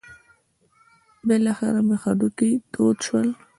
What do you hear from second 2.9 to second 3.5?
شول.